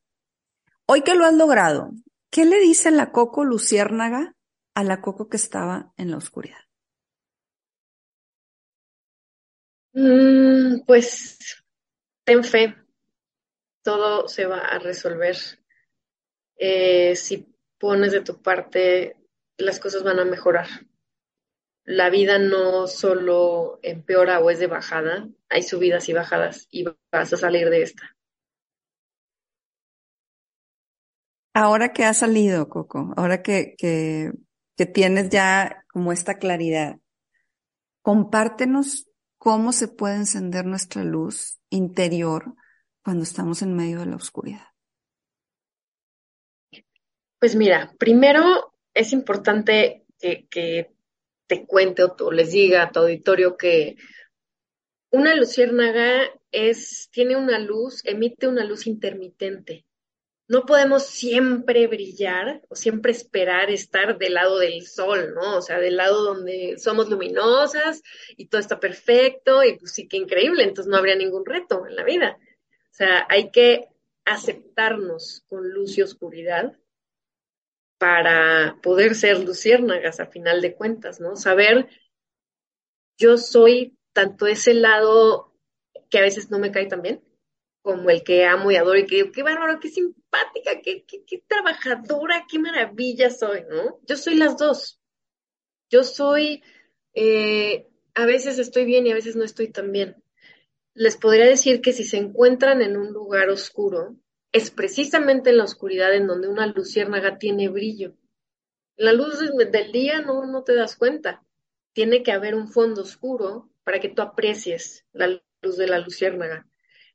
[0.85, 1.91] Hoy que lo has logrado,
[2.29, 4.37] ¿qué le dice la Coco Luciérnaga
[4.73, 6.61] a la Coco que estaba en la oscuridad?
[9.91, 11.61] Mm, pues
[12.23, 12.73] ten fe,
[13.81, 15.35] todo se va a resolver.
[16.55, 19.15] Eh, si pones de tu parte,
[19.57, 20.67] las cosas van a mejorar.
[21.83, 27.33] La vida no solo empeora o es de bajada, hay subidas y bajadas y vas
[27.33, 28.15] a salir de esta.
[31.53, 34.31] Ahora que ha salido, Coco, ahora que, que
[34.77, 36.99] que tienes ya como esta claridad,
[38.03, 39.09] compártenos
[39.39, 42.53] cómo se puede encender nuestra luz interior
[43.03, 44.67] cuando estamos en medio de la oscuridad.
[47.39, 50.91] Pues mira, primero es importante que,
[51.47, 53.95] te cuente o les diga a tu auditorio que
[55.11, 59.85] una luciérnaga es, tiene una luz, emite una luz intermitente
[60.47, 65.57] no podemos siempre brillar o siempre esperar estar del lado del sol, ¿no?
[65.57, 68.01] O sea, del lado donde somos luminosas
[68.37, 71.95] y todo está perfecto y pues sí que increíble, entonces no habría ningún reto en
[71.95, 72.37] la vida.
[72.39, 73.89] O sea, hay que
[74.25, 76.73] aceptarnos con luz y oscuridad
[77.97, 81.35] para poder ser luciérnagas a final de cuentas, ¿no?
[81.35, 81.89] Saber,
[83.17, 85.53] yo soy tanto ese lado
[86.09, 87.23] que a veces no me cae tan bien,
[87.81, 91.43] como el que amo y adoro y que digo, qué bárbaro, qué simpática, qué, qué,
[91.47, 93.99] trabajadora, qué maravilla soy, ¿no?
[94.05, 94.99] Yo soy las dos.
[95.89, 96.63] Yo soy,
[97.13, 100.21] eh, a veces estoy bien y a veces no estoy tan bien.
[100.93, 104.17] Les podría decir que si se encuentran en un lugar oscuro,
[104.57, 108.15] es precisamente en la oscuridad en donde una luciérnaga tiene brillo.
[108.95, 111.43] La luz del día no, no te das cuenta.
[111.93, 116.67] Tiene que haber un fondo oscuro para que tú aprecies la luz de la luciérnaga.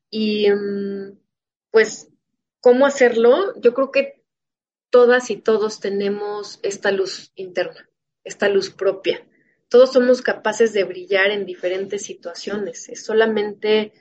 [0.09, 1.19] Y mm,
[1.73, 2.09] pues,
[2.61, 3.61] ¿cómo hacerlo?
[3.61, 4.23] Yo creo que
[4.91, 7.91] todas y todos tenemos esta luz interna,
[8.23, 9.27] esta luz propia.
[9.69, 12.89] Todos somos capaces de brillar en diferentes situaciones.
[12.89, 13.93] Es solamente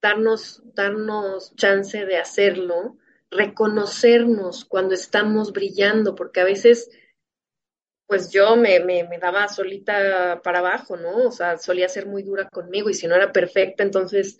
[0.00, 2.96] darnos, darnos chance de hacerlo,
[3.30, 6.90] reconocernos cuando estamos brillando, porque a veces,
[8.06, 11.28] pues yo me, me, me, daba solita para abajo, ¿no?
[11.28, 14.38] O sea, solía ser muy dura conmigo y si no era perfecta, entonces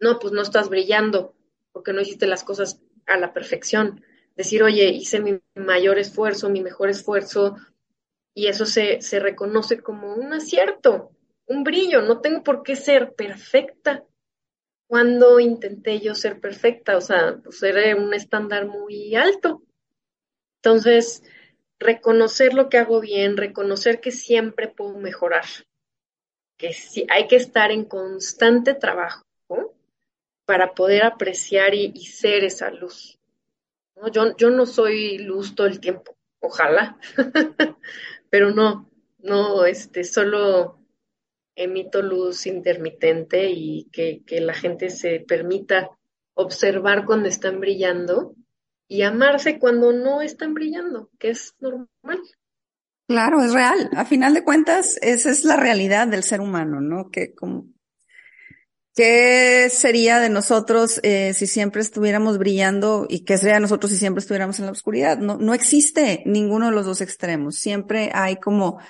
[0.00, 1.34] no, pues no estás brillando
[1.72, 4.02] porque no hiciste las cosas a la perfección.
[4.36, 7.56] Decir, oye, hice mi mayor esfuerzo, mi mejor esfuerzo,
[8.34, 11.10] y eso se, se reconoce como un acierto,
[11.46, 12.02] un brillo.
[12.02, 14.04] No tengo por qué ser perfecta.
[14.88, 19.62] Cuando intenté yo ser perfecta, o sea, pues era un estándar muy alto.
[20.62, 21.22] Entonces,
[21.78, 25.44] reconocer lo que hago bien, reconocer que siempre puedo mejorar,
[26.56, 29.24] que sí, hay que estar en constante trabajo
[30.46, 33.18] para poder apreciar y, ser esa luz.
[34.12, 36.98] Yo, yo no soy luz todo el tiempo, ojalá,
[38.30, 40.77] pero no, no, este, solo
[41.58, 45.90] emito luz intermitente y que, que la gente se permita
[46.34, 48.34] observar cuando están brillando
[48.86, 52.22] y amarse cuando no están brillando, que es normal.
[53.08, 53.90] Claro, es real.
[53.96, 57.10] A final de cuentas, esa es la realidad del ser humano, ¿no?
[57.10, 57.66] Que como
[58.98, 63.96] ¿Qué sería de nosotros eh, si siempre estuviéramos brillando y qué sería de nosotros si
[63.96, 65.18] siempre estuviéramos en la oscuridad?
[65.18, 67.54] No, no existe ninguno de los dos extremos.
[67.54, 68.80] Siempre hay como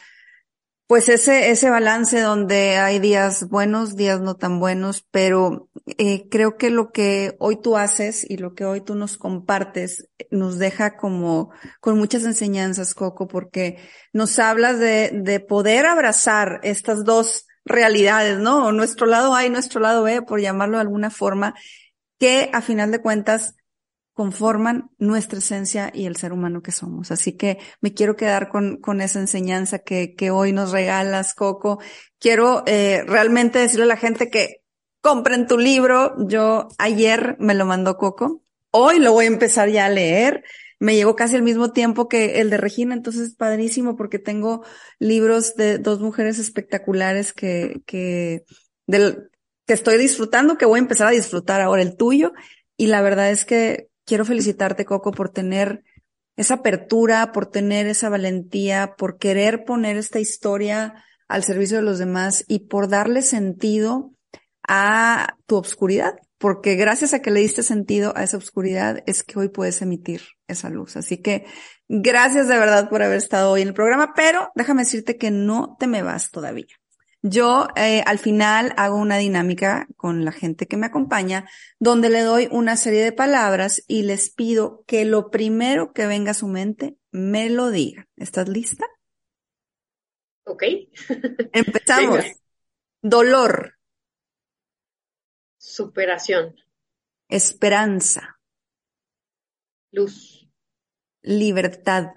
[0.89, 5.69] pues ese, ese balance donde hay días buenos, días no tan buenos, pero
[5.99, 10.09] eh, creo que lo que hoy tú haces y lo que hoy tú nos compartes
[10.31, 13.77] nos deja como con muchas enseñanzas, Coco, porque
[14.15, 18.73] nos hablas de, de poder abrazar estas dos realidades, ¿no?
[18.73, 21.55] Nuestro lado A y nuestro lado B, por llamarlo de alguna forma,
[22.19, 23.58] que a final de cuentas
[24.19, 27.13] conforman nuestra esencia y el ser humano que somos.
[27.13, 31.79] Así que me quiero quedar con, con esa enseñanza que, que hoy nos regalas, Coco.
[32.19, 34.65] Quiero eh, realmente decirle a la gente que
[35.01, 36.17] compren tu libro.
[36.27, 38.43] Yo ayer me lo mandó Coco.
[38.73, 40.43] Hoy lo voy a empezar ya a leer.
[40.81, 44.65] Me llegó casi al mismo tiempo que el de Regina, entonces es padrísimo porque tengo
[44.99, 48.43] libros de dos mujeres espectaculares que, que,
[48.89, 49.31] del,
[49.65, 52.33] que estoy disfrutando, que voy a empezar a disfrutar ahora el tuyo.
[52.77, 55.85] Y la verdad es que quiero felicitarte, Coco, por tener
[56.37, 61.99] esa apertura, por tener esa valentía, por querer poner esta historia al servicio de los
[61.99, 64.13] demás y por darle sentido
[64.67, 69.39] a tu obscuridad, porque gracias a que le diste sentido a esa obscuridad es que
[69.39, 70.97] hoy puedes emitir esa luz.
[70.97, 71.45] Así que
[71.89, 75.77] gracias de verdad por haber estado hoy en el programa, pero déjame decirte que no
[75.79, 76.67] te me vas todavía.
[77.23, 81.49] Yo eh, al final hago una dinámica con la gente que me acompaña
[81.81, 86.31] donde le doy una serie de palabras y les pido que lo primero que venga
[86.31, 88.07] a su mente me lo diga.
[88.17, 88.87] ¿Estás lista?
[90.45, 90.63] Ok.
[91.53, 92.25] Empezamos.
[93.03, 93.75] Dolor.
[95.57, 96.55] Superación.
[97.29, 98.41] Esperanza.
[99.91, 100.49] Luz.
[101.23, 102.13] Libertad.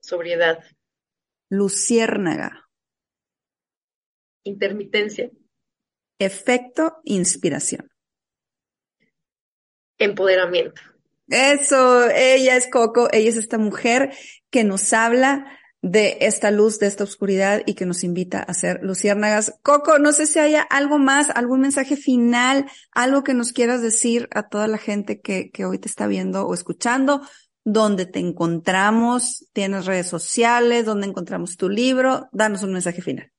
[0.00, 0.62] Sobriedad.
[1.48, 2.68] Luciérnaga.
[4.44, 5.30] Intermitencia.
[6.18, 7.90] Efecto, inspiración.
[9.98, 10.80] Empoderamiento.
[11.28, 14.12] Eso, ella es Coco, ella es esta mujer
[14.50, 18.80] que nos habla de esta luz, de esta oscuridad y que nos invita a ser
[18.82, 19.54] luciérnagas.
[19.62, 24.28] Coco, no sé si haya algo más, algún mensaje final, algo que nos quieras decir
[24.32, 27.22] a toda la gente que, que hoy te está viendo o escuchando
[27.72, 32.28] dónde te encontramos, tienes redes sociales, dónde encontramos tu libro.
[32.32, 33.30] Danos un mensaje final.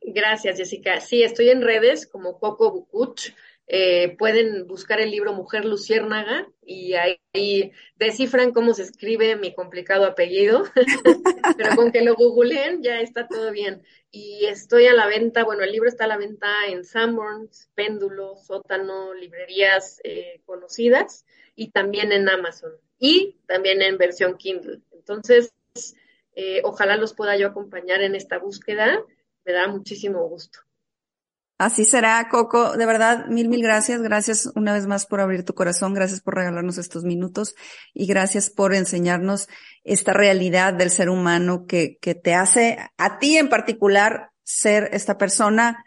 [0.00, 1.00] Gracias, Jessica.
[1.00, 3.32] Sí, estoy en redes como Coco Bucuch.
[3.68, 10.04] Eh, pueden buscar el libro Mujer Luciérnaga y ahí, descifran cómo se escribe mi complicado
[10.04, 10.64] apellido,
[11.56, 13.82] pero con que lo googleen ya está todo bien.
[14.12, 18.36] Y estoy a la venta, bueno, el libro está a la venta en Sanborns, Péndulo,
[18.36, 21.26] Sótano, librerías eh, conocidas
[21.56, 24.80] y también en Amazon y también en versión Kindle.
[24.92, 25.52] Entonces,
[26.34, 29.00] eh, ojalá los pueda yo acompañar en esta búsqueda.
[29.44, 30.60] Me da muchísimo gusto.
[31.58, 32.76] Así será, Coco.
[32.76, 34.02] De verdad, mil, mil gracias.
[34.02, 35.94] Gracias una vez más por abrir tu corazón.
[35.94, 37.54] Gracias por regalarnos estos minutos
[37.94, 39.48] y gracias por enseñarnos
[39.82, 45.16] esta realidad del ser humano que, que te hace a ti en particular ser esta
[45.16, 45.86] persona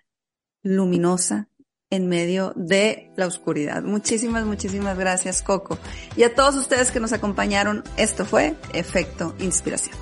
[0.64, 1.49] luminosa,
[1.90, 3.82] en medio de la oscuridad.
[3.82, 5.78] Muchísimas, muchísimas gracias, Coco.
[6.16, 9.96] Y a todos ustedes que nos acompañaron, esto fue Efecto Inspiración.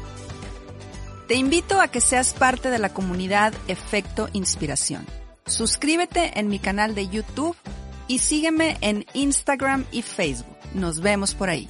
[1.28, 5.06] Te invito a que seas parte de la comunidad Efecto Inspiración.
[5.46, 7.56] Suscríbete en mi canal de YouTube
[8.08, 10.58] y sígueme en Instagram y Facebook.
[10.74, 11.70] Nos vemos por ahí.